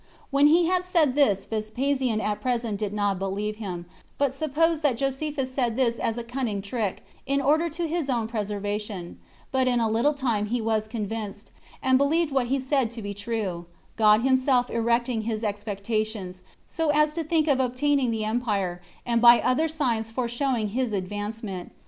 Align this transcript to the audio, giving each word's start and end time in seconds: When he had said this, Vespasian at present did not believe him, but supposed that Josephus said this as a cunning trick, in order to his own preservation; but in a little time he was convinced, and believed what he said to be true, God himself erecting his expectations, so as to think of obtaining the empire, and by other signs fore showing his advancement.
When 0.31 0.47
he 0.47 0.65
had 0.65 0.83
said 0.83 1.13
this, 1.13 1.45
Vespasian 1.45 2.19
at 2.21 2.41
present 2.41 2.79
did 2.79 2.91
not 2.91 3.19
believe 3.19 3.57
him, 3.57 3.85
but 4.17 4.33
supposed 4.33 4.81
that 4.81 4.97
Josephus 4.97 5.51
said 5.53 5.77
this 5.77 5.99
as 5.99 6.17
a 6.17 6.23
cunning 6.23 6.63
trick, 6.63 7.05
in 7.27 7.39
order 7.39 7.69
to 7.69 7.87
his 7.87 8.09
own 8.09 8.27
preservation; 8.27 9.19
but 9.51 9.67
in 9.67 9.79
a 9.79 9.87
little 9.87 10.15
time 10.15 10.47
he 10.47 10.59
was 10.59 10.87
convinced, 10.87 11.51
and 11.83 11.99
believed 11.99 12.31
what 12.31 12.47
he 12.47 12.59
said 12.59 12.89
to 12.89 13.03
be 13.03 13.13
true, 13.13 13.67
God 13.95 14.21
himself 14.23 14.71
erecting 14.71 15.21
his 15.21 15.43
expectations, 15.43 16.41
so 16.65 16.89
as 16.89 17.13
to 17.13 17.23
think 17.23 17.47
of 17.47 17.59
obtaining 17.59 18.09
the 18.09 18.25
empire, 18.25 18.81
and 19.05 19.21
by 19.21 19.39
other 19.39 19.67
signs 19.67 20.09
fore 20.09 20.27
showing 20.27 20.69
his 20.69 20.93
advancement. 20.93 21.73